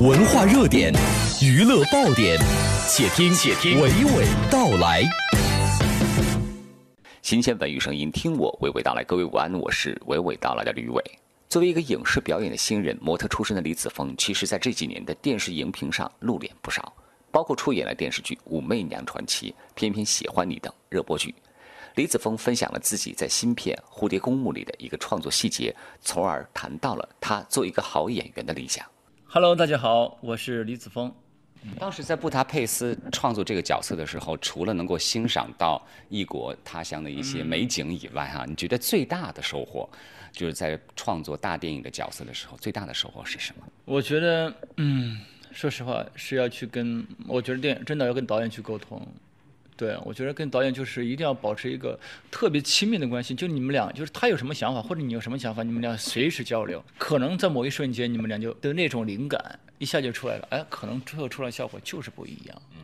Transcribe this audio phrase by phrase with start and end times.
[0.00, 0.90] 文化热点、
[1.42, 2.38] 娱乐爆点，
[2.88, 5.02] 且听且听娓娓道来。
[7.20, 9.04] 新鲜文娱声音，听我娓娓道来。
[9.04, 11.04] 各位午安，我是娓娓道来的吕伟。
[11.50, 16.94] 作为一个影视表演的新人，模特出身的李子峰，其实在这几年的电视荧屏上露脸不少，
[17.30, 21.34] 包括出演了电视剧《武媚娘传奇》《偏偏喜欢你》等热播剧。
[21.96, 28.82] 李子峰分享了自己在新片《蝴蝶公墓》里的一个创作细节，从而谈到了他做一个好演员的理想。
[29.32, 31.14] Hello，大家好，我是李子峰。
[31.78, 39.88] 当时在布达佩斯创作这个角色的时候，除了能够欣赏到异国他乡的一些美景以外，哈，你觉得最大的收获，
[40.32, 43.62] 就是在创作大电影的角色的时候，最大的收获是什么？
[43.84, 45.20] 我觉得，嗯，
[45.52, 49.00] 说实话是要去跟，我觉得电影真的要跟导演去沟通。
[49.80, 51.98] 对，我觉得跟导演就是一定要保持一个
[52.30, 56.84] 特别亲密的关系，就你们俩，就是他有什么想法或者你有什么想法，你们俩随时交流。
[56.98, 62.62] 可能在某一瞬间，你们俩就的那种灵感一下就出来了，哎，可能最后出来效果就是不一样。
[62.74, 62.82] 嗯，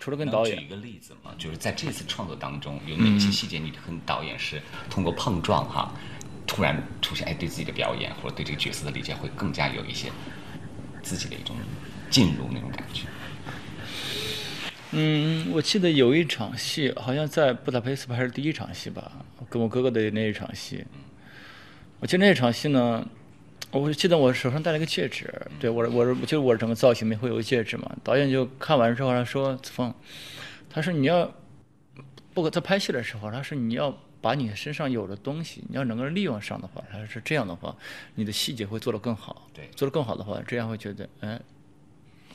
[0.00, 1.30] 除了跟导演举一，个例子嘛？
[1.38, 5.94] 就是在这次创作当中，有哪些细节你跟导演是通过碰撞哈，
[6.44, 10.10] 突然出现哎，对自己的表演或者对这个角色的理解会更加有一些
[11.04, 11.54] 自己的一种
[12.10, 13.04] 进入那种感觉。
[14.92, 19.10] 嗯，我记得有一场戏，好像在布达佩斯拍的第一场戏吧，
[19.50, 20.84] 跟我哥哥的那一场戏。
[21.98, 23.06] 我记得那场戏呢，
[23.72, 27.90] 我记得我手上戴了一个戒指，对我我就是我整个造型里面会有个戒指嘛。
[28.04, 29.92] 导演就看完之后他说：“子枫，
[30.70, 31.34] 他说你要
[32.32, 37.74] 不过在拍戏的时候，他说你要把你身上有的东西，你要能够利用上的话，他说是这样的话，
[38.14, 39.48] 你的细节会做得更好。
[39.52, 41.40] 对做得更好的话，这样会觉得哎。”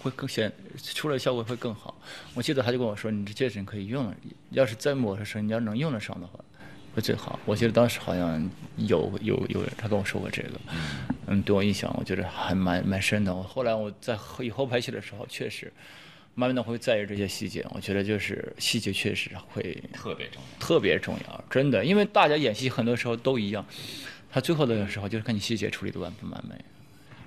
[0.00, 2.00] 会更显出来的效果会更好。
[2.34, 4.14] 我记得他就跟我说：“你这戒指你可以用了，
[4.50, 6.38] 要是在抹的时候你要能用得上的话，
[6.94, 10.50] 会最好。”我记得当时好像有有有人他跟我说过这个，
[11.26, 13.34] 嗯，对我印象我觉得还蛮蛮深的。
[13.34, 15.72] 我后来我在后以后拍戏的时候，确实
[16.34, 17.66] 慢慢的会在意这些细节。
[17.70, 20.58] 我觉得就是细节确实会特别重要。
[20.64, 23.66] 特别重要，真的，因为大家演戏很多时候都一样，
[24.30, 26.54] 他最后的时候就是看你细节处理的完不完美。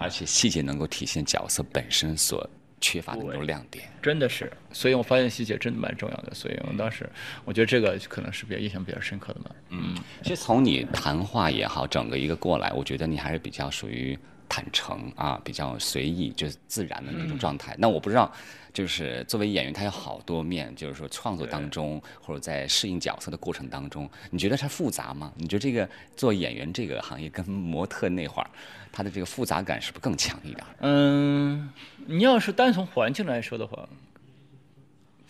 [0.00, 2.48] 而且细节能够体现角色本身所
[2.80, 3.88] 缺乏的那种亮点。
[4.02, 7.08] 真的是，所以我发现细节真的蛮重要的，所以我当时
[7.44, 9.50] 我觉得这个可能是比较印象比较深刻的嘛。
[9.70, 17.74] 嗯，其实从你谈话也好，整个一个过来，我觉得你还是比较属于坦诚啊，比较随意，就是自然的那种状态。
[17.78, 18.32] 那我不知道，
[18.72, 25.32] 就是作为演员，他有好多面，就是说创作当中或者在适应角色的过程当中，你觉得它复杂吗？
[25.36, 28.50] 你觉得这个做演员这个行业跟模特那会儿，
[28.90, 30.64] 他的这个复杂感是不是更强一点？
[30.80, 31.70] 嗯，
[32.06, 33.88] 你要是单从环境来说的话，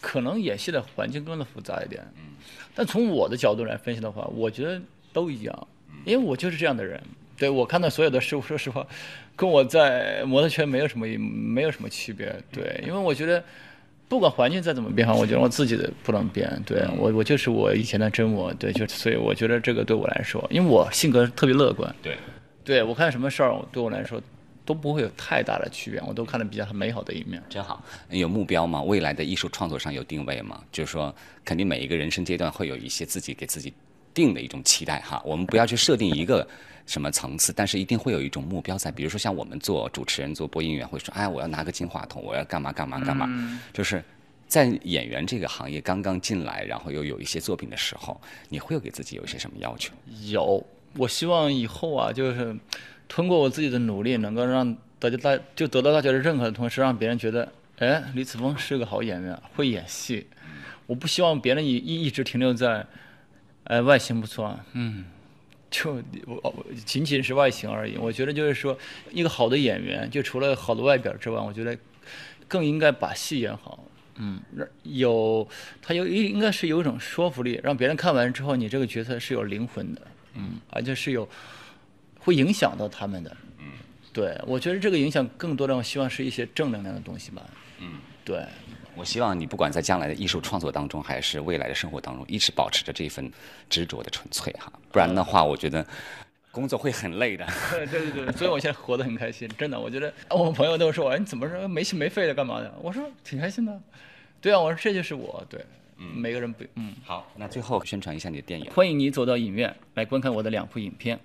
[0.00, 2.06] 可能演戏的环境更的复杂一点。
[2.74, 4.80] 但从我的角度来分析的话，我觉得
[5.12, 5.68] 都一样，
[6.04, 7.02] 因为我就是这样的人。
[7.38, 8.86] 对我看到所有的事物，说实话，
[9.36, 12.34] 跟我在模特圈没有什么没有什么区别。
[12.50, 13.42] 对，因为我觉得
[14.08, 16.50] 不管环境再怎么变化，我觉得我自己的不能变。
[16.66, 18.52] 对我，我就是我以前的真我。
[18.54, 21.94] 对，就所以我觉得这个对我来说，因为我性格特别乐观。
[22.02, 22.16] 对，
[22.64, 24.20] 对我看什么事儿，对我来说
[24.64, 27.42] 都不会有太大的区别，我都看得比较美好的一面。
[27.48, 27.82] 真好。
[28.10, 28.82] 有目标吗？
[28.82, 30.60] 未来的艺术创作上有定位吗？
[30.72, 33.72] 就是说，肯定每一个人生阶段会有一些自己给自己
[34.18, 35.22] 定的一种期待哈。
[35.24, 36.46] 我们不要去设定一个
[36.86, 38.90] 什么层次，但是一定会有一种目标在。
[38.90, 43.26] 比如说像我们做主持人、做播音员，会说，哎，我要拿个金话筒，我要干嘛干嘛干嘛。
[43.72, 44.02] 就是
[44.46, 49.92] 在演员这个行业刚刚进来，然后又有一些作品的时候，你会有给自己有一些什么要求？
[50.26, 50.64] 有，
[50.96, 52.56] 我希望以后啊，就是
[53.06, 60.26] 通过我自己的努力，能够让大家大就得到大家的认可的同时，让别人觉得，哎，李子峰是个好演员，会演戏。
[60.86, 62.84] 我不希望别人一一一直停留在，
[63.68, 65.04] 哎，外形不错，嗯，
[65.70, 67.96] 就我我仅仅是外形而已。
[67.96, 68.76] 我觉得就是说，
[69.12, 71.78] 一个好的演员，就除了好的外表之外，我觉得
[72.48, 73.84] 更应该把戏演好。
[74.20, 75.46] 嗯，让有
[75.80, 80.02] 他有应应该是有一种说服力，让别人看完之后，你这个角色是有灵魂的，
[80.34, 81.28] 嗯，而且是有
[82.18, 83.66] 会影响到他们的，嗯，
[84.12, 87.42] 对我觉得这个影响更多的，我希望是一些正能量的东西吧，
[87.78, 87.92] 嗯，
[88.24, 88.44] 对，
[88.98, 93.30] 我希望你不管在将来的艺术创作当中，还是未来的生活当中，一直保持着这份
[93.70, 95.86] 执着的纯粹哈，不然的话，我觉得
[96.50, 97.46] 工作会很累的。
[97.70, 102.74] 对 对对对，所以我现在活得很开心，真的，我觉得我朋友都说，哎，你怎么说没心没肺的干嘛的？
[102.82, 103.80] 我说挺开心的，
[104.40, 105.64] 对啊，我说这就是我，对，
[105.98, 108.68] 嗯每个人不，嗯，好，那最后宣传一下你的电影。
[108.72, 111.16] 欢迎你走到影院来观看我的两部影片《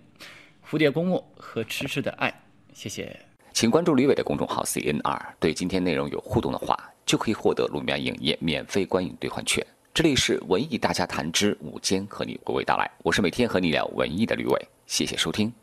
[0.70, 2.30] 蝴蝶公墓》和《痴痴的爱》，
[2.72, 3.20] 谢谢。
[3.52, 6.76] 请关注吕伟的公众号 CNR，对今天内容有互动的话，
[7.14, 9.64] 就可以获得路苗影业免费观影兑换券。
[9.94, 15.54] 这里是文艺大家谈之午间，和你娓娓道来，我是每天和你聊文艺的吕伟，谢谢收听。